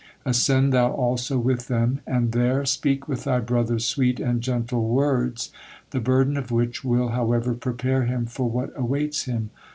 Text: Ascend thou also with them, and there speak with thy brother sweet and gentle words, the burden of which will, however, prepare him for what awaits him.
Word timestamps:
Ascend 0.25 0.73
thou 0.73 0.89
also 0.91 1.37
with 1.37 1.67
them, 1.67 1.99
and 2.07 2.31
there 2.31 2.65
speak 2.65 3.07
with 3.07 3.23
thy 3.25 3.39
brother 3.39 3.77
sweet 3.77 4.19
and 4.19 4.41
gentle 4.41 4.89
words, 4.89 5.51
the 5.91 5.99
burden 5.99 6.37
of 6.37 6.49
which 6.49 6.83
will, 6.83 7.09
however, 7.09 7.53
prepare 7.53 8.05
him 8.05 8.25
for 8.25 8.49
what 8.49 8.73
awaits 8.75 9.25
him. 9.25 9.51